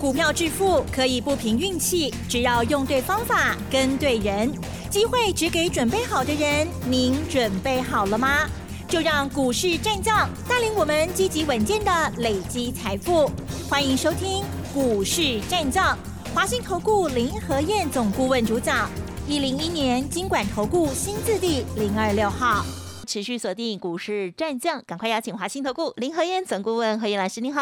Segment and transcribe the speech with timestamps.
[0.00, 4.48] 股票致富可以不凭运气，只要用对方法、跟对人，
[4.88, 6.68] 机会只给准备好的人。
[6.88, 8.48] 您准备好了吗？
[8.88, 13.28] 就让股市战将带领我们积极稳健的累积财富。
[13.68, 15.98] 欢迎收听股市战将，
[16.32, 18.88] 华兴投顾林和燕总顾问主讲。
[19.26, 22.64] 一零一年经管投顾新字第零二六号。
[23.04, 27.60] 持续锁定股市战将，赶快邀请华兴投顾林和燕总顾问何燕老师，你好。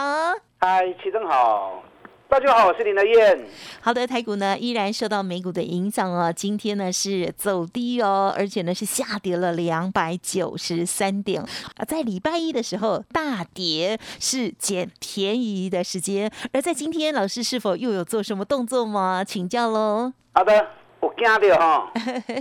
[0.59, 1.83] 嗨，齐正好，
[2.29, 3.47] 大家好，我是林德燕。
[3.81, 19.23] 好的，台股呢依然受到美股的影响哦，今天呢是走低哦，而且呢是下跌了两百九十三点啊，在礼拜一的时候大跌是捡便宜的时间，而在今天老师是否又有做什么动作吗？
[19.23, 20.13] 请教喽。
[20.35, 20.67] 好的，
[20.99, 21.93] 我惊到哈，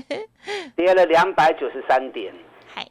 [0.75, 2.33] 跌了两百九十三点。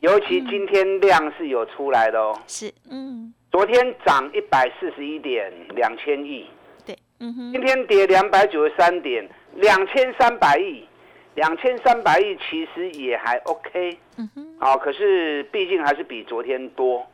[0.00, 6.63] 尤其今天量是有出来的哦，是，嗯，昨天涨一百四十一点，两千亿，对，
[7.20, 10.86] 嗯哼，今天跌两百九十三点，两千三百亿，
[11.34, 17.06] 两千三百亿其实也还 OK，嗯哼，好，可是毕竟还是比昨天多，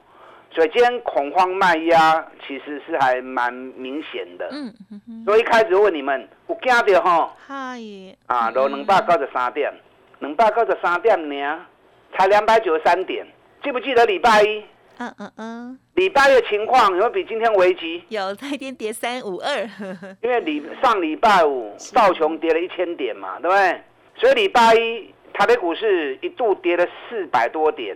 [0.51, 7.81] 所以今天恐慌卖压其实是还蛮明显的，嗯哼，所以一开始问你们，有惊到哈，嗨，
[8.27, 9.73] 啊，落两百九十三点，
[10.21, 11.67] 两百九十三点呢。
[12.13, 13.25] 才两百九十三点，
[13.63, 14.65] 记不记得礼拜一？
[14.99, 15.79] 嗯嗯嗯。
[16.01, 18.03] 礼拜一的情况有没有比今天危急？
[18.09, 19.69] 有，那天跌三五二。
[20.23, 23.79] 因为礼上礼拜五道琼跌了一千点嘛，对不对？
[24.17, 27.95] 所以礼拜一台北股市一度跌了四百多点，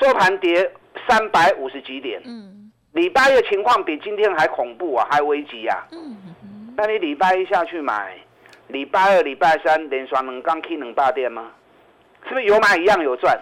[0.00, 0.68] 收盘跌
[1.06, 2.20] 三百五十几点。
[2.24, 2.72] 嗯。
[2.90, 5.86] 礼拜一的情况比今天还恐怖啊，还危急啊。
[5.92, 6.74] 嗯嗯。
[6.76, 8.16] 那你礼拜一下去买，
[8.66, 11.52] 礼拜二、礼拜三连双能刚 K 能大点吗？
[12.26, 13.38] 是不是有买一样有赚？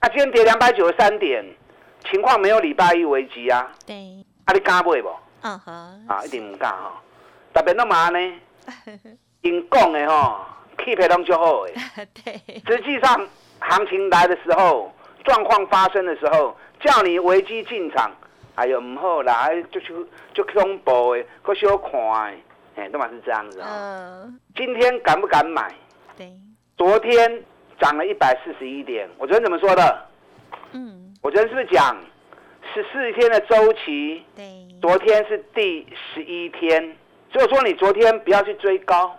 [0.00, 1.42] 啊，今天跌两百九十三点，
[2.10, 3.70] 情况没有礼拜一危机啊。
[3.86, 4.24] 对。
[4.44, 5.10] 啊，你敢买不？
[5.42, 6.06] 嗯哼。
[6.08, 7.00] 啊，一定唔敢哈。
[7.52, 8.18] 特别那嘛呢？
[9.42, 10.44] 因讲的吼，
[10.84, 11.74] 气氛拢就好诶。
[12.24, 12.34] 对。
[12.66, 13.26] 实际上，
[13.60, 14.92] 行情来的时候，
[15.24, 18.10] 状况发生的时候，叫你危机进场，
[18.56, 21.92] 哎呦唔好啦，就就就恐怖诶，可小看
[22.30, 22.38] 诶，
[22.76, 23.68] 哎，都嘛是这样子啊。
[24.24, 24.40] 嗯。
[24.56, 25.72] 今天敢不敢买？
[26.16, 26.32] 对。
[26.76, 27.42] 昨天。
[27.80, 30.06] 涨了一百四十一点，我昨天怎么说的？
[30.70, 31.96] 嗯，我昨天是不是讲
[32.74, 34.22] 十四天的周期？
[34.36, 34.44] 对，
[34.82, 36.94] 昨天是第十一天，
[37.32, 39.18] 所以说你昨天不要去追高，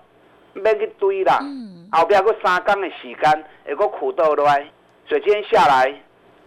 [0.54, 1.40] 别去堆啦。
[1.42, 4.70] 嗯，后边个三缸的时间，有个苦豆来，
[5.08, 5.92] 所以今天下来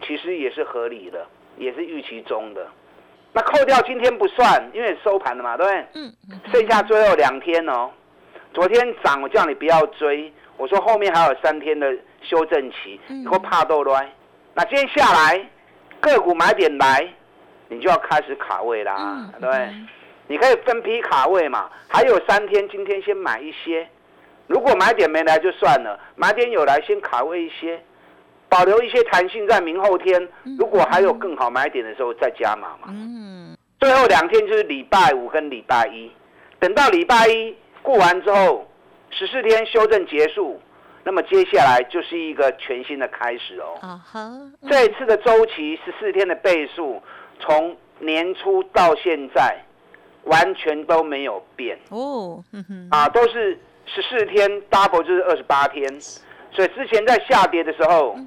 [0.06, 1.26] 其实也是合理的，
[1.56, 2.64] 也是预期中的。
[3.32, 5.86] 那扣掉今天不算，因为收盘了嘛，对不对？
[5.94, 6.14] 嗯，
[6.52, 7.90] 剩下最后两天哦。
[8.54, 10.32] 昨天涨，我叫你不要追。
[10.56, 11.92] 我说后面还有三天的
[12.22, 14.08] 修正期，或怕豆乱。
[14.58, 15.40] 那今天下来，
[16.00, 17.08] 个股买点来，
[17.68, 19.70] 你就要开始卡位啦，对不对？
[20.26, 21.70] 你可以分批卡位嘛。
[21.86, 23.88] 还有三天，今天先买一些。
[24.48, 27.80] 如果买点没来就算了，买点有来先卡位一些，
[28.48, 30.28] 保留一些弹性在明后天。
[30.58, 32.88] 如果还有更好买点的时候再加码嘛。
[32.88, 33.56] 嗯。
[33.78, 36.10] 最后两天就是礼拜五跟礼拜一，
[36.58, 38.66] 等到礼拜一过完之后。
[39.10, 40.60] 十四天修正结束，
[41.04, 43.78] 那么接下来就是一个全新的开始哦。
[43.80, 44.30] 啊哈，
[44.68, 47.02] 这一次的周期十四天的倍数，
[47.40, 49.56] 从年初到现在
[50.24, 52.44] 完全都没有变哦。
[52.90, 55.88] 啊，都是十四天 double 就是二十八天，
[56.50, 58.18] 所以之前在下跌的时候，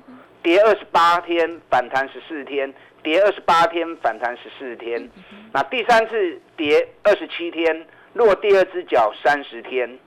[0.42, 2.74] 跌二十八天反弹十四天，
[3.04, 5.08] 跌二十八天反弹十四天，
[5.54, 10.00] 那第三次跌二十七天，落第二只脚三十天。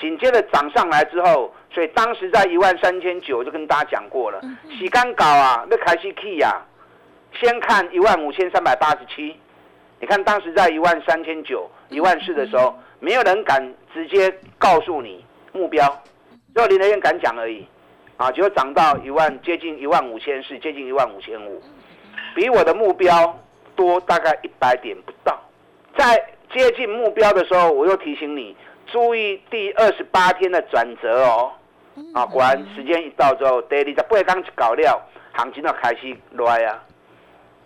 [0.00, 4.40] 紧接着涨上来之后，所以当时在一万三千九就跟大家讲过了，
[4.78, 6.60] 洗干搞啊，那开始 key 呀，
[7.32, 9.36] 先看一万五千三百八十七，
[10.00, 15.88] 你看当时在一万三千九、一万四的时候，没有人敢直接告诉你目标，
[16.54, 17.64] 只有林德燕敢讲而已，
[18.16, 21.62] 啊，结果涨到一万接近一万五千四，接近一万五千五，
[22.34, 23.38] 比我的目标
[23.76, 25.40] 多大概一百点不到，
[25.96, 26.16] 在
[26.52, 28.56] 接近目标的时候，我又提醒你。
[28.94, 31.50] 注意第二十八天的转折哦，
[32.14, 35.02] 啊，果然时间一到之后，daily 在八刚搞料，
[35.32, 36.80] 行情要开始来啊。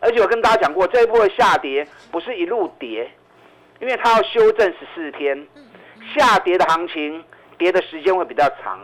[0.00, 3.06] 而且我跟大家讲过，这一波的下跌不是一路跌，
[3.78, 5.46] 因为它要修正十四天，
[6.16, 7.22] 下跌的行情
[7.58, 8.80] 跌的时间会比较长，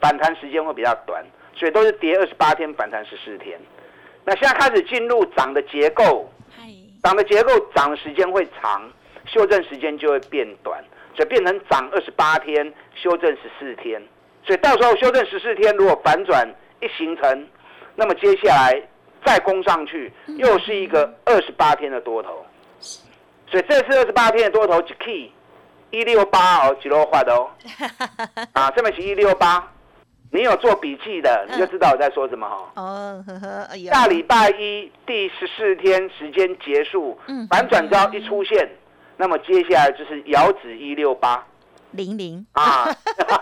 [0.00, 3.58] 反弹时间会比较短，所以都是跌二十八天，反弹十四天。
[4.24, 6.30] 那现在开始进入涨的结构，
[7.02, 8.88] 涨的结构涨的时间会长，
[9.26, 10.80] 修正时间就会变短。
[11.18, 14.00] 就变成涨二十八天，修正十四天，
[14.44, 16.48] 所以到时候修正十四天，如果反转
[16.80, 17.48] 一形成，
[17.96, 18.80] 那么接下来
[19.26, 22.46] 再攻上去，又是一个二十八天的多头。
[23.50, 25.32] 所以这次二十八天的多头，就 key
[25.90, 27.50] 一六八哦，几多画的哦？
[28.52, 29.72] 啊，这边是一六八，
[30.30, 32.72] 你有做笔记的，你就知道我在说什么哈。
[32.76, 37.18] 哦，呵呵，下礼拜一第十四天时间结束，
[37.50, 38.68] 反转招一出现，
[39.18, 41.46] 那么接下来就是遥指一六八。
[41.90, 42.46] 零零。
[42.52, 42.88] 啊，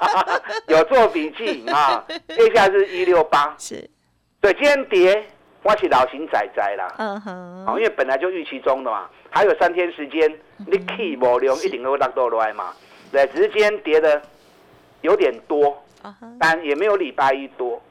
[0.67, 3.89] 有做笔记啊，接下来是一六八，是，
[4.41, 5.25] 对，今天跌。
[5.63, 12.73] 我是老型仔仔啦，嗯哼，因为本来就预期中的嘛，还有三天时间，你 key 无量一定会落到来嘛，
[13.11, 14.23] 对，只是今天跌的
[15.01, 15.83] 有点多，
[16.39, 17.83] 但也没有礼拜一多，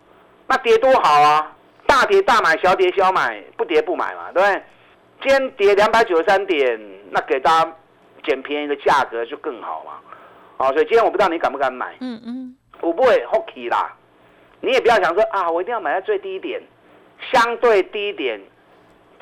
[0.48, 1.54] 那跌多好啊，
[1.86, 4.64] 大跌大买，小跌小买，不跌不买嘛，对不对？
[5.22, 6.80] 今天跌两百九十三点，
[7.12, 7.76] 那给大家
[8.24, 9.94] 捡便宜的价格就更好嘛，
[10.58, 13.94] 好，所以今天我不知道你敢不敢买，嗯嗯，我不会 hockey 啦，
[14.62, 16.62] 你也不要想说啊，我一定要买在最低点。
[17.32, 18.40] 相对低点，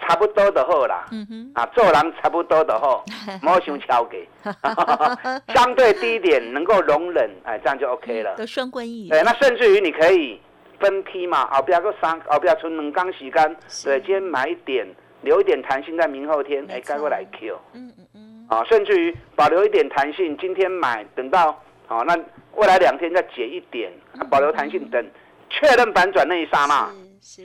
[0.01, 1.05] 差不多的好啦。
[1.11, 3.05] 嗯哼，啊，做人差不多的好，
[3.39, 4.27] 莫想超给。
[5.53, 8.35] 相对低点能够容忍，哎，这样就 OK 了。
[8.35, 9.09] 都双关意。
[9.09, 10.41] 对，那甚至于你可以
[10.79, 13.57] 分批嘛，后边个三，后边存两缸时间。
[13.85, 14.87] 对，今天买一点，
[15.23, 17.59] 留一点弹性在明后天，哎，该过来 Q。
[17.73, 18.47] 嗯嗯嗯。
[18.49, 22.15] 啊，甚至于保留一点弹性，今天买，等到啊，那
[22.53, 23.91] 未来两天再减一点，
[24.29, 25.03] 保留弹性，等
[25.49, 26.87] 确认反转那一刹那。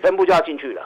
[0.02, 0.84] 分布就要进去了，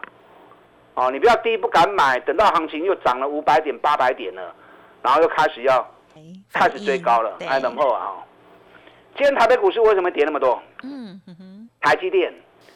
[0.93, 4.55] 哦，你不要低不敢买，等到行情又涨了五百点、八百点了，
[5.01, 5.91] 然后又开始要
[6.53, 8.19] 开始追高了，还等后啊！
[9.17, 10.63] 今天台北股市为什么跌那么多？
[10.83, 12.31] 嗯哼，台积电，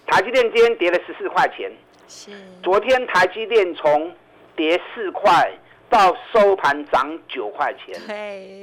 [0.06, 1.70] 台积电今天跌了十四块钱，
[2.08, 2.30] 是。
[2.62, 4.12] 昨天台积电从
[4.54, 5.50] 跌四块
[5.88, 7.94] 到收盘涨九块钱，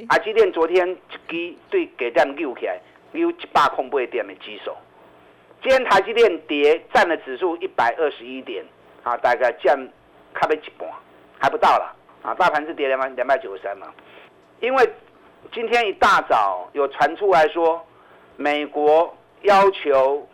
[0.09, 0.97] 台积电昨天
[1.29, 2.79] 一对给点溜起来，
[3.11, 4.71] 溜一百空八点的指数。
[5.61, 8.65] 今天台积电跌，占了指数一百二十一点，
[9.03, 9.73] 啊，大概降
[10.35, 10.89] 差不一半，
[11.39, 13.87] 还不到了，啊，大盘是跌两百两百九十三嘛。
[14.59, 14.89] 因为
[15.53, 17.81] 今天一大早有传出来说，
[18.35, 20.27] 美国要求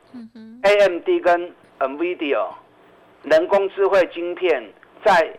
[0.64, 2.48] AMD 跟 NVIDIA
[3.24, 4.64] 人工智慧晶片
[5.04, 5.32] 在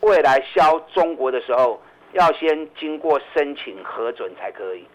[0.00, 1.80] 未来销中国的时候，
[2.12, 4.86] 要先经过申请核准才可以。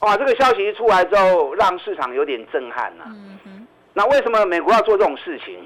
[0.00, 3.04] 哇，这个消息一出来之后，让市场有点震撼呐。
[3.92, 5.58] 那为什么美国要做这种事情？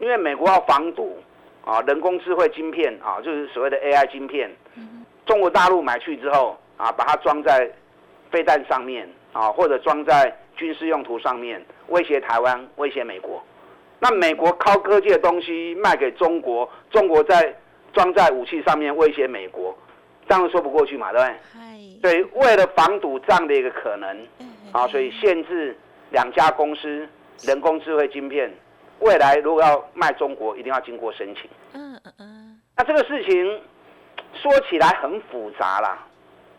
[0.00, 1.16] 因为美国要防堵
[1.64, 4.50] 啊，人工智慧晶片啊，就是所谓的 AI 晶片。
[5.24, 7.70] 中国大陆买去之后啊，把它装在
[8.30, 13.42] 飞弹上面啊，或者装在军事用途上面，威胁台湾，威胁美国。
[14.00, 17.54] 那美国高科技的东西卖给中国，中国在
[17.92, 19.76] 装在武器上面威胁美国，
[20.28, 21.26] 这样说不过去嘛，对不
[22.00, 22.00] 对？
[22.00, 24.26] 所以为了防堵这样的一个可能
[24.72, 25.76] 啊，所以限制
[26.10, 27.08] 两家公司。
[27.44, 28.52] 人工智慧晶片，
[28.98, 31.48] 未来如果要卖中国，一定要经过申请。
[31.72, 32.60] 嗯嗯嗯。
[32.76, 33.60] 那这个事情
[34.34, 36.04] 说起来很复杂啦，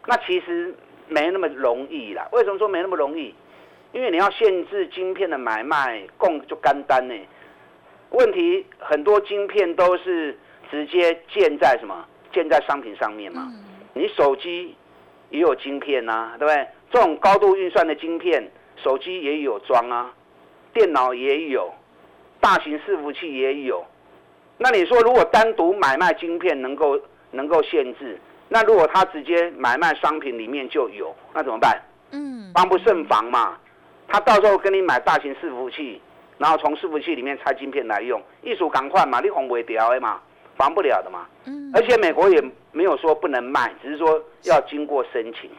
[0.07, 0.73] 那其实
[1.09, 2.25] 没那么容易啦。
[2.31, 3.35] 为什么说没那么容易？
[3.91, 7.15] 因为你要限制晶片的买卖，供就干单呢。
[8.11, 10.37] 问题很多晶片都是
[10.69, 12.05] 直接建在什么？
[12.31, 13.51] 建在商品上面嘛。
[13.93, 14.75] 你手机
[15.31, 16.67] 也有晶片呐，对不对？
[16.91, 18.47] 这种高度运算的晶片，
[18.77, 20.13] 手机也有装啊。
[20.71, 21.73] 电脑也有，
[22.39, 23.83] 大型伺服器也有。
[24.57, 26.99] 那你说，如果单独买卖晶片能够
[27.31, 31.81] 能够限制，那如果他直接买卖商品里面就有，那怎么办？
[32.11, 33.57] 嗯，防不胜防嘛。
[34.09, 36.01] 他到时候跟你买大型伺服器，
[36.37, 40.19] 然后从伺服器里面拆晶片来用，艺术赶快嘛，你防不掉的嘛，
[40.57, 41.27] 防不了的嘛。
[41.45, 41.71] 嗯。
[41.73, 45.49] 而且美国也没有说不能卖，只是说要经过申请。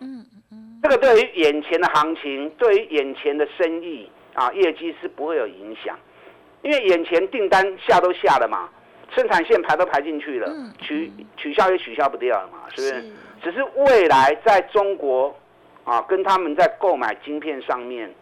[0.00, 0.78] 嗯嗯。
[0.82, 4.08] 这个对于眼前的行情，对于眼前的生意。
[4.34, 5.96] 啊，业绩是不会有影响，
[6.62, 8.68] 因为眼前订单下都下了嘛，
[9.14, 13.04] 生产线排都排进去了，取取消也取消不掉了嘛，是不是？
[13.40, 15.32] 只是未来在中国
[15.84, 18.12] 啊，跟他们在购买晶片上面，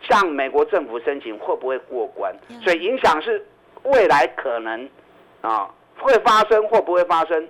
[0.00, 2.34] 向美国政府申请会不会过关？
[2.62, 3.44] 所以影响是
[3.82, 4.88] 未来可能
[5.42, 5.68] 啊
[5.98, 7.48] 会发生或不会发生。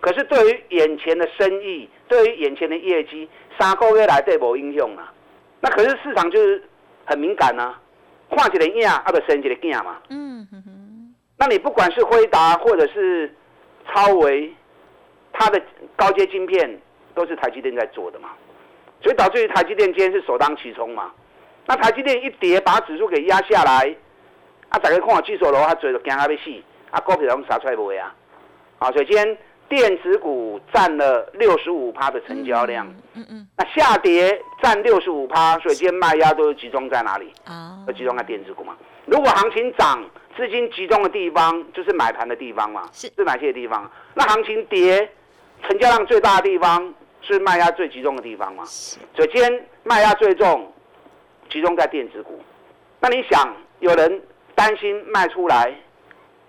[0.00, 5.12] 可是对于眼前的生意，对于眼前的业绩，三个月来对无影响啊。
[5.60, 6.62] 那可是市场就是。
[7.06, 7.78] 很敏感啊，
[8.30, 10.00] 画起来影啊，不升起来影嘛。
[10.08, 11.14] 嗯哼哼。
[11.36, 13.30] 那你不管是辉达或者是
[13.86, 14.50] 超维，
[15.34, 15.60] 它的
[15.96, 16.80] 高阶晶片
[17.14, 18.30] 都是台积电在做的嘛，
[19.02, 21.10] 所以导致于台积电今天是首当其冲嘛。
[21.66, 23.94] 那台积电一跌，把指数给压下来，
[24.68, 28.14] 啊，大家看技术楼，他嘴都惊啊要死，啊，股票拢杀出来不会啊？
[28.78, 29.38] 啊，所以今天。
[29.66, 37.32] 电子股占了六十五趴的成交量，嗯嗯，那下跌占六十五趴，所以今天卖压都是集中在哪里？
[37.46, 38.76] 啊，都集中在电子股嘛。
[39.06, 40.04] 如果行情涨，
[40.36, 43.90] 资金集中的地方就是买盘的地方嘛，是是哪些地方？
[44.12, 45.10] 那行情跌，
[45.66, 46.94] 成交量最大的地方
[47.26, 48.64] 是卖压最集中的地方嘛？
[48.64, 50.72] 所以今天卖压最重，
[51.50, 52.38] 集中在电子股。
[53.00, 54.22] 那你想，有人
[54.54, 55.74] 担心卖出来，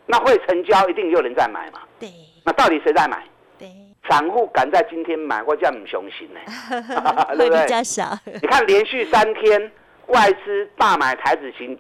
[0.06, 1.80] 那会成交，一定有人在买嘛？
[2.00, 2.10] 对。
[2.44, 3.24] 那到底谁在买？
[3.58, 3.70] 对。
[4.08, 6.40] 散户敢在今天买，我叫你雄心呢？
[7.36, 7.64] 对不对？
[7.64, 8.18] 比较少。
[8.42, 9.72] 你看连续三天
[10.08, 11.78] 外资大买台子型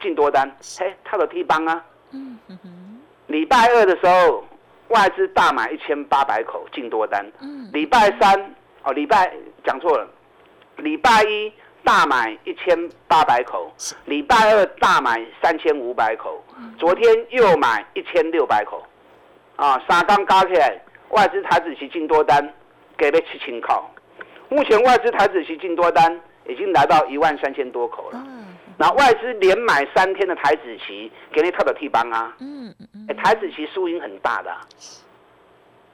[0.00, 1.84] 进多单，嘿，他的替帮啊。
[2.12, 3.00] 嗯嗯哼。
[3.26, 4.44] 礼拜二的时候。
[4.88, 7.24] 外资大买一千八百口进多单，
[7.72, 9.32] 礼拜三哦，礼拜
[9.64, 10.08] 讲错了，
[10.76, 11.52] 礼拜一
[11.82, 12.76] 大买一千
[13.08, 13.72] 八百口，
[14.04, 16.42] 礼拜二大买三千五百口，
[16.78, 18.84] 昨天又买一千六百口，
[19.56, 22.52] 啊，三刚加起来外资台子期进多单
[22.96, 23.84] 给了七千口，
[24.48, 28.24] 目前外资台子期进多单已经来到一万三千多口了。
[28.78, 32.34] 那外资连买三天的台子期，给你套的替帮啊！
[32.40, 34.54] 嗯嗯哎，台子期输赢很大的。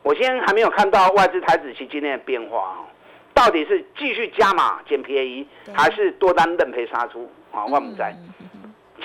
[0.03, 2.85] 我今天还没有看到外资台子期今天的变化哦，
[3.33, 7.65] 到底是继续加码捡便宜，还是多单认赔杀出啊？
[7.67, 8.12] 万不在。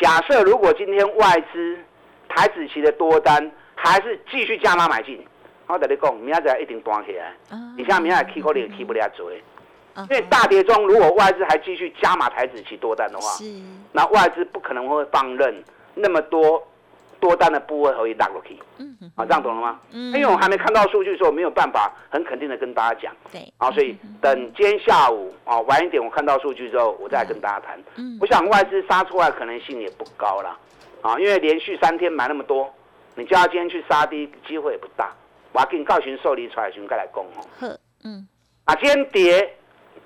[0.01, 1.77] 假设如果今天外资
[2.29, 5.24] 台子期的多单还是继续加码买进，
[5.67, 7.31] 我跟你讲，明仔一定端起来。
[7.77, 9.43] 你像明仔 K 可能 K 不了嘴。
[10.03, 13.27] 因为大跌中，如果外资还继续加码台子期多单的话，
[13.91, 15.63] 那外资不可能会放任
[15.95, 16.61] 那么多
[17.19, 18.57] 多单的部位可以打过去。
[18.77, 19.79] 嗯啊，这样懂了吗？
[19.91, 20.13] 嗯。
[20.13, 23.15] 因为我还没看到数据，所以我没有办法很肯定的跟大家讲。
[23.31, 23.51] 对。
[23.57, 27.79] 啊，所以等今天下午啊晚一点，我看到数据之后，我再跟大家谈。
[27.95, 28.17] 嗯。
[28.21, 30.55] 我想外资杀出来可能性也不高了。
[31.01, 32.71] 啊，因为连续三天买那么多，
[33.15, 35.11] 你叫他今天去杀低，机会也不大。
[35.53, 37.41] 我要给你告询受理出来，询再来攻哦。
[37.59, 37.79] 呵。
[38.03, 38.27] 嗯。
[38.65, 39.55] 啊，今天跌。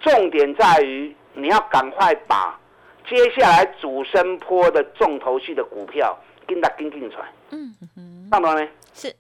[0.02, 2.60] 重点在于你要赶快把
[3.08, 6.18] 接下来主升坡的重头戏的股票
[6.48, 7.26] 跟它跟进出来。
[7.52, 8.70] 嗯哼，上懂了没？
[8.94, 9.14] 是。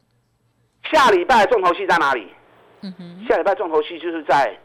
[0.91, 2.27] 下礼拜重头戏在哪里？
[2.81, 4.57] 嗯哼，下礼拜重头戏就是在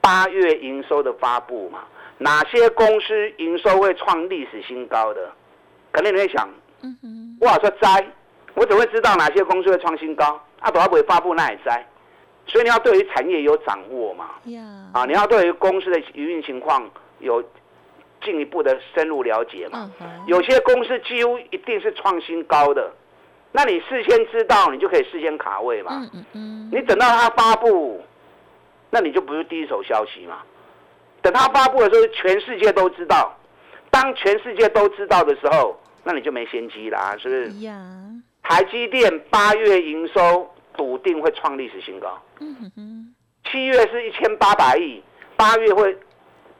[0.00, 1.80] 八月营收的发布嘛。
[2.18, 5.12] 哪些公司营收会创历史新高？
[5.12, 5.30] 的，
[5.92, 6.48] 肯定你会想，
[6.82, 8.06] 嗯哼，我说摘，
[8.54, 10.40] 我怎么会知道哪些公司会创新高？
[10.60, 11.84] 啊，都还不会发布，那也摘。
[12.52, 14.26] 所以你要对于产业有掌握嘛？
[14.92, 16.86] 啊，你要对于公司的营运情况
[17.18, 17.42] 有
[18.22, 19.90] 进一步的深入了解嘛？
[20.26, 22.92] 有些公司几乎一定是创新高的，
[23.52, 26.06] 那你事先知道，你就可以事先卡位嘛。
[26.70, 28.02] 你等到它发布，
[28.90, 30.42] 那你就不是第一手消息嘛。
[31.22, 33.34] 等它发布的时候，全世界都知道。
[33.90, 37.48] 当全世界都知道的时候，那你就没先机啦，是不是？
[38.42, 40.51] 台积电八月营收。
[40.76, 42.20] 笃定会创历史新高。
[43.50, 45.02] 七月是一千八百亿，
[45.36, 45.96] 八月会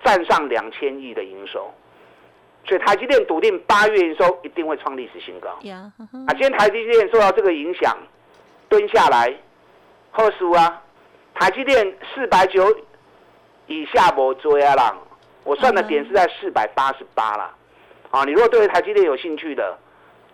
[0.05, 1.73] 站上两千亿的营收，
[2.67, 5.51] 所以台积电笃定八月营收一定会创历史新高。
[5.71, 7.97] 啊，今天台积电受到这个影响，
[8.69, 9.33] 蹲下来，
[10.11, 10.83] 何叔啊，
[11.35, 12.65] 台积电四百九
[13.69, 14.97] 以下不追啊啦，
[15.45, 17.55] 我算的点是在四百八十八啦。
[18.11, 19.79] 啊，你如果对台积电有兴趣的，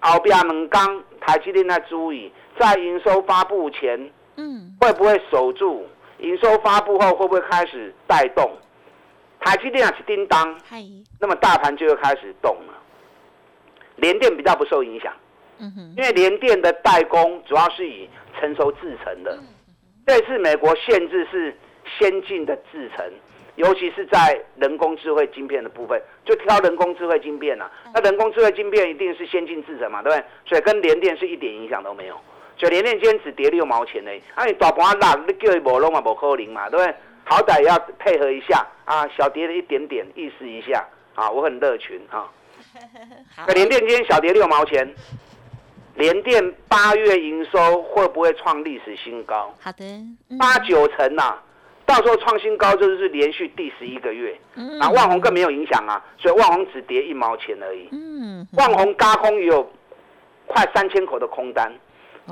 [0.00, 2.32] 后边两刚台积电在注意。
[2.58, 5.86] 在营收发布前，嗯，会不会守住？
[6.18, 8.50] 营收发布后会不会开始带动？
[9.40, 10.58] 台积电是叮当，
[11.20, 12.74] 那么大盘就会开始动了。
[13.96, 15.12] 联电比较不受影响，
[15.58, 19.38] 嗯哼，因为联电的代工主要是以成熟制成的。
[20.06, 21.56] 这次美国限制是
[21.98, 23.04] 先进的制成，
[23.54, 27.70] 尤其是在人工智慧晶片的部分，就挑人工智慧晶片啊。
[27.94, 30.24] 那人工智慧晶片一定是先进制成嘛，对不对？
[30.46, 32.18] 所以跟联电是一点影响都没有。
[32.58, 36.94] 就连连坚只跌六毛钱呢，啊，你大盘拉，你叫伊无弄嘛，无可能嘛，对不对？
[37.24, 40.84] 好歹要配合一下啊，小跌了一点点，意思一下
[41.14, 42.26] 啊，我很乐群啊。
[43.46, 44.92] 可连电今天小跌六毛钱，
[45.94, 49.54] 连电八月营收会不会创历史新高？
[49.60, 49.84] 好的，
[50.38, 51.36] 八九成呐，
[51.86, 54.36] 到时候创新高就是连续第十一个月。
[54.54, 57.88] 嗯，啊，万红更没有影响啊，所以万红只跌一毛钱而已。
[57.92, 59.70] 嗯，万红高空也有
[60.46, 61.72] 快三千口的空单。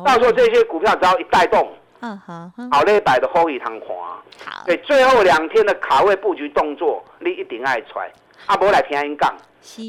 [0.05, 4.21] 到时候这些股票只要一带动，嗯哼，好嘞，摆的后一堂滑。
[4.45, 8.11] 好，对，最后两天的卡位布局动作，你一定爱揣。
[8.47, 9.31] 阿伯来听音讲，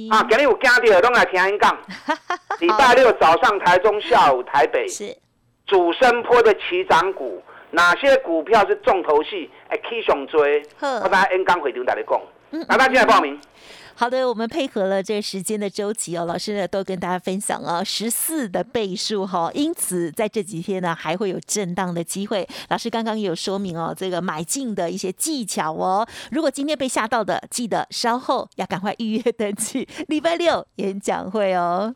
[0.10, 1.78] 啊，今日有家的都来听音讲。
[2.60, 5.16] 礼拜六早上台中，下午台北，是
[5.68, 9.52] 主升坡的起涨股，哪些股票是重头戏？
[9.68, 13.40] 哎，K 上追，我大家 N 刚回头大家讲，那大家进来报名。
[14.00, 22.48] 好的，我们配合了这时间的周期哦，老师呢都跟大家分享了十四的倍数哈，因此在这几天呢还会有震荡的机会。
[22.70, 31.96] 老师刚刚也有说明哦，这个买进的一些技巧哦，如果今天被吓到的，记得稍后要赶快预约登记 礼拜六演讲会哦。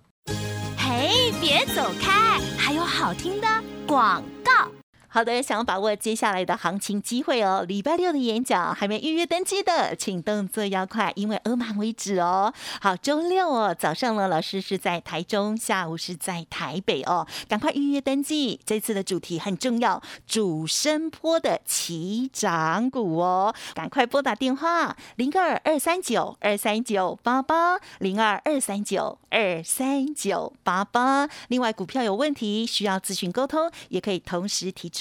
[0.75, 3.47] 嘿，别走开，还有好听的
[3.85, 4.80] 广告。
[5.13, 7.65] 好的，想要把握接下来的行情机会哦。
[7.67, 12.53] 礼拜六的演讲还没预约登记的，请动作要快，因为额满为止哦。
[12.79, 18.57] 好，周六哦，早上呢，老师是在台中，下午是在台北哦，赶快预约登记。
[18.63, 31.27] 这次的主题很重要，主升坡的起涨股哦，赶快拨打电话零二二三九二三九八八零二二三九二三九八八。
[31.49, 35.00] 另外，股票有问题需要咨询沟通，也可以同时提出。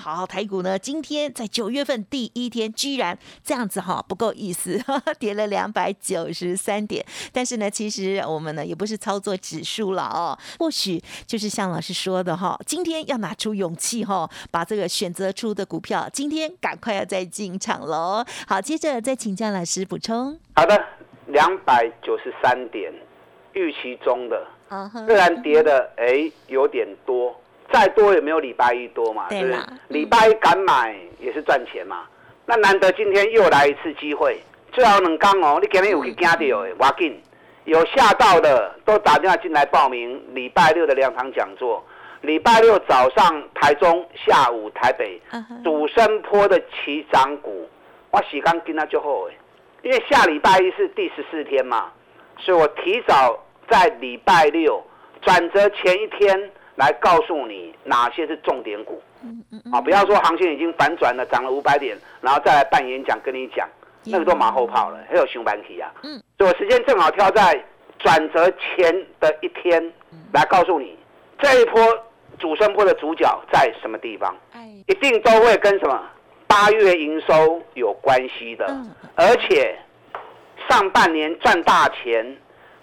[0.00, 4.82] 好，台股呢，今天在九月份第一天，居然这样子哈，不够意思，
[5.20, 7.04] 跌了两百九十三点。
[7.34, 18.24] 但是呢，其实我们呢也不是操作指数了哦，或许就是像老师说的哈，今天要拿出勇气哈，把这个选择出的股票，今天赶快要再进场喽。
[18.48, 20.38] 好，接着再请教老师补充。
[20.56, 20.82] 好的，
[21.26, 22.90] 两百九十三点，
[23.52, 24.46] 预期中的，
[25.06, 27.39] 虽然跌的哎有点多。
[27.72, 29.58] 再多也没有礼拜一多嘛，对不对？
[29.88, 32.04] 礼拜一敢买也是赚钱嘛。
[32.46, 34.40] 那难得今天又来一次机会，
[34.72, 35.58] 最好能刚哦。
[35.62, 37.22] 你今天有去惊到的，挖紧
[37.64, 41.84] 有吓到的都打电话进来报名礼拜六的两场讲座。
[42.22, 45.20] 礼拜六早上台中，下午台北，
[45.62, 47.68] 主升坡的起涨股，
[48.10, 49.34] 我喜刚跟他就好哎，
[49.82, 51.92] 因为下礼拜一是第十四天嘛，
[52.38, 53.38] 所以我提早
[53.70, 54.82] 在礼拜六
[55.22, 56.50] 转折前一天。
[56.80, 59.02] 来告诉你哪些是重点股，
[59.70, 63.68] 啊，不要说行情已经反转了，涨了五百点，然后再来办演讲跟你讲，
[64.06, 65.92] 那个都马后炮了，还有熊板体啊。
[66.02, 67.62] 嗯，所以我时间正好挑在
[67.98, 68.90] 转折前
[69.20, 69.92] 的一天，
[70.32, 70.96] 来告诉你
[71.38, 71.82] 这一波
[72.38, 74.34] 主升波的主角在什么地方，
[74.86, 76.02] 一定都会跟什么
[76.46, 78.66] 八月营收有关系的，
[79.16, 79.78] 而且
[80.66, 82.38] 上半年赚大钱，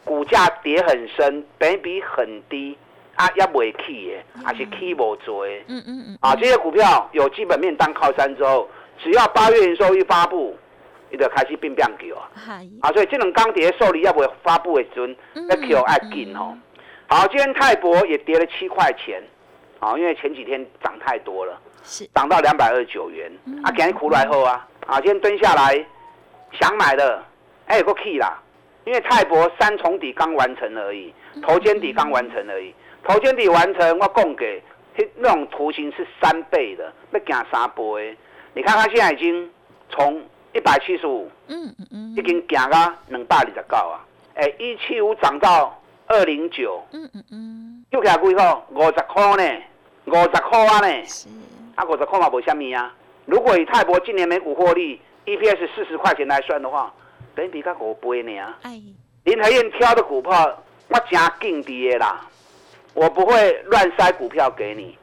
[0.05, 2.77] 股价跌很深，本比很低。
[3.17, 5.51] 啊，也未起的，还是起无做的。
[5.67, 6.17] 嗯嗯嗯。
[6.21, 8.69] 啊，这些股票有基本面当靠山之后，
[9.03, 10.55] 只要八月营收一发布，
[11.09, 12.29] 你就开始变变叫啊。
[12.81, 15.15] 啊，所以这种钢铁受理要不发布的时阵，
[15.49, 16.55] 要 Q 爱紧哦。
[17.07, 19.23] 好，今天泰博也跌了七块钱，
[19.79, 23.31] 啊，因为前几天涨太多了，是涨到两百二十九元。
[23.63, 25.83] 啊，今天苦来后啊，啊，今天蹲下来
[26.51, 27.23] 想买的，
[27.65, 28.39] 哎，有个 key 啦，
[28.85, 32.75] 因为泰博三重底刚完成而已，头肩底刚完成而已。
[33.07, 34.61] 头肩底完成，我供给
[35.15, 38.17] 那种图形是三倍的，要行三倍。
[38.53, 39.49] 你看它现在已经
[39.89, 40.21] 从
[40.53, 44.03] 一百七十五，嗯嗯嗯，已经行到两百二十九啊。
[44.33, 48.65] 哎，一七五涨到二零九，嗯嗯嗯，又起来几号？
[48.71, 49.63] 五十块呢？
[50.05, 51.05] 五十块啊呢？
[51.05, 51.29] 是
[51.75, 52.93] 啊，五十块嘛，无虾米啊。
[53.25, 56.93] 如果以泰博今年每股获利 EPS 四十块钱来算的话，
[57.35, 58.53] 等比较五倍呢。
[58.63, 58.81] 哎，
[59.23, 62.27] 林和燕挑的股票，我真劲的啦。
[62.97, 64.97] 我不会乱塞股票给你，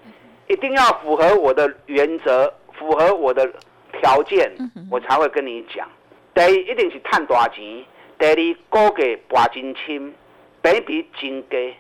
[0.49, 3.49] 一定要符合我的原则，符合我的
[3.93, 4.51] 条件，
[4.91, 5.89] 我才会跟你讲。
[6.35, 7.85] 第一，一定是赚大钱；
[8.19, 10.13] 第二，高给拔金轻，
[10.61, 11.73] 比比金低，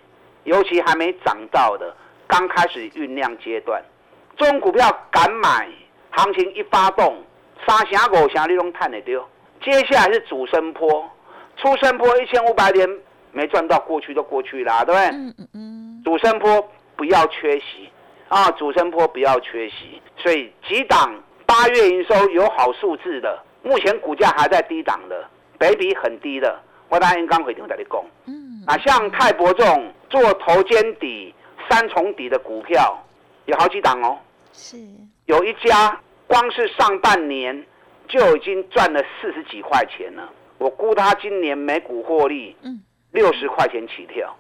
[0.45, 1.93] 尤其还没涨到的，
[2.29, 3.83] 刚开始酝酿阶段，
[4.37, 5.69] 这种股票敢买，
[6.11, 7.17] 行情一发动，
[7.67, 9.29] 三成五成你拢赚得到。
[9.65, 11.11] 接下来是主升坡，
[11.57, 12.89] 出升坡一千五百点
[13.33, 15.09] 没赚到，过去就过去了，对不对？
[15.09, 15.74] 嗯嗯嗯。
[16.05, 17.91] 主升坡不要缺席。
[18.27, 18.51] 啊！
[18.53, 21.15] 主升坡不要缺席，所以几档
[21.47, 25.25] 八月营收有好数字的，目前股价还在低档的，
[25.57, 28.03] 北比很低的，我答应刚回听在你讲。
[28.27, 31.33] 嗯，啊，像泰博这种做头肩底、
[31.69, 32.99] 三重底的股票，
[33.45, 34.19] 有好几档哦。
[34.53, 34.79] 是，
[35.27, 37.65] 有一家光是上半年
[38.09, 44.35] 就已经赚了四十几块钱了，我估他今年每股获利，嗯，六十块钱起跳，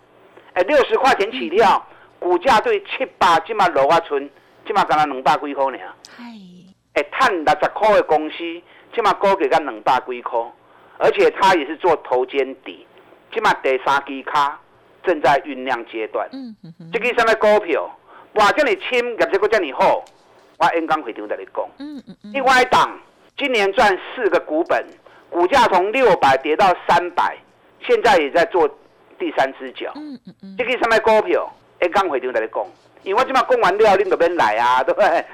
[0.55, 1.85] 哎，六十块钱起跳，
[2.19, 4.31] 股价对七八即嘛落啊村，
[4.67, 5.79] 即嘛干那两百几块呢？
[6.95, 8.37] 哎，赚六十块的公司，
[8.95, 10.40] 即嘛股价干两百几块，
[10.99, 12.87] 而且它也是做头肩底，
[13.33, 14.61] 即嘛第三支卡
[15.03, 16.29] 正在酝酿阶段。
[16.33, 16.90] 嗯嗯嗯。
[16.93, 17.90] 这个什么股票？
[18.35, 20.05] 哇，这么轻，业绩个这么好，
[20.59, 21.64] 我演讲会场在你讲。
[21.79, 22.33] 嗯嗯嗯。
[22.33, 22.97] 另外一档，
[23.37, 24.87] 今年赚四个股本，
[25.31, 27.37] 股价从六百跌到三百，
[27.81, 28.69] 现在也在做
[29.18, 29.92] 第三只脚。
[29.96, 30.55] 嗯嗯嗯。
[30.59, 31.50] 这个什么股票？
[31.81, 32.64] 演讲会场在你讲，
[33.03, 35.24] 因为我今嘛讲完了，你那边来啊， 对不对？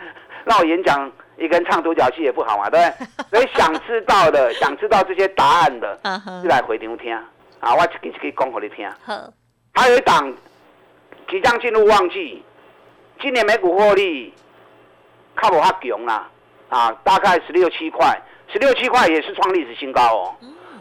[0.44, 3.40] 那我演讲一个人唱独角戏也不好嘛，对不对？
[3.40, 5.96] 所以想知道的， 想知道这些答案的，
[6.42, 7.14] 就来回场听。
[7.60, 8.90] 啊，我一个一个讲给你听。
[9.04, 9.14] 好。
[9.74, 10.34] 还有一档
[11.28, 12.42] 即将进入旺季。
[13.20, 14.32] 今年美股获利，
[15.36, 16.26] 靠不哈强啦，
[16.70, 18.18] 啊，大概十六七块，
[18.50, 20.34] 十六七块也是创历史新高哦。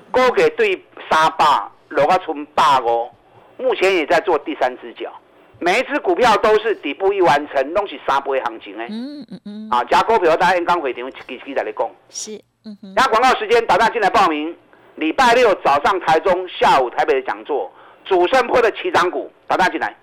[0.10, 0.74] 高给对
[1.12, 1.46] 三百，
[1.90, 3.10] 落个存霸哦，
[3.58, 5.12] 目前也在做第三只脚。
[5.60, 8.88] 每一只股票都是底部一完成，拢是三倍行情诶。
[8.90, 9.70] 嗯嗯嗯。
[9.70, 11.90] 啊，加股票大家刚回场，给给在你讲。
[12.10, 12.42] 是。
[12.64, 12.94] 嗯哼。
[12.96, 14.56] 那广告时间，打算进来报名。
[14.96, 17.72] 礼拜六早上台中，下午台北的讲座，
[18.06, 19.96] 主升坡的起涨股，打算进来。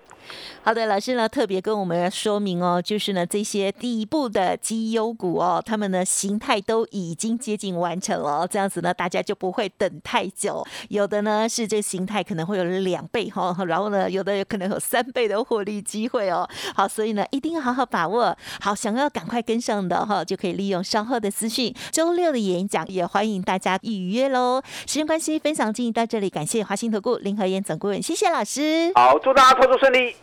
[0.62, 10.66] 好的，老师呢特别跟我们说明哦，就是呢这些第一步的绩优股哦，他们呢形态都已经接近完成了，这样子呢大家就不会等太久。
[10.88, 16.48] 有的呢是这形态可能会有两倍哈，然后呢有的有可能有三倍的获利机会哦。
[16.74, 18.36] 好，所以呢一定要好好把握。
[18.60, 21.72] 好，想要赶快跟上的哈，就可以利用稍后的资讯。
[21.92, 24.60] 周六的演讲也欢迎大家预约喽。
[24.86, 28.90] 时间关系，分享进行到这里，感谢华兴投顾林和燕总顾问，谢谢老师。
[28.96, 30.15] 好，祝大家操作顺利。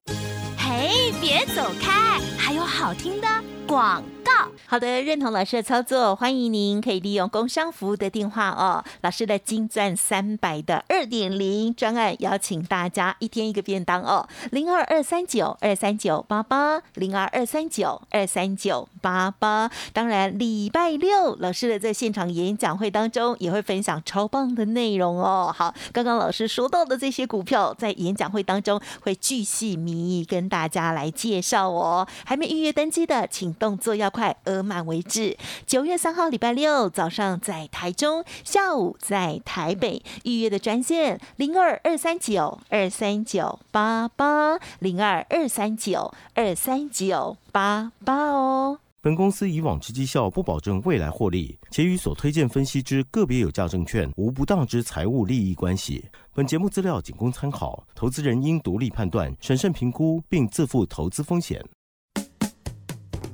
[0.57, 3.27] 嘿，别走开，还有好听的
[3.67, 4.03] 广。
[4.23, 4.31] 告
[4.65, 8.83] 好的，认同老师的操作，欢迎您可以利用工商服务的电话哦。
[9.01, 14.27] 老师的金钻三百的二点零专案，邀请大家一天一个便当哦。
[14.51, 19.69] 零二二三九二三九八八，零二二三九二三九八八。
[19.91, 25.53] 当然，礼拜六老师的在现场演讲会当中，也会分享超棒的内容哦。
[25.55, 32.07] 好，刚刚老师说到的这些股票，在演讲会当中会巨细靡遗跟大家来介绍哦。
[32.25, 34.37] 还没预约登机的，请动作要快。
[34.45, 35.37] 额满为止。
[35.65, 48.79] 九月三号礼拜六早上在台中，下午在台北预约的专线零二二三九二三九八八零二二三九二三九八八哦。
[49.01, 56.05] 本公司以往之绩效不保证未来获利，且与所推荐分析之个别有价证券无不当之财务利益关系。
[56.33, 61.61] 本节目资料仅供参考，投资人应独立判断、审慎评估，并自负投资风险。